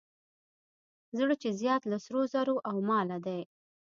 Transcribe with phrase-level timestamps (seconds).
[1.17, 3.41] زړه چې زیات له سرو زرو او ماله دی.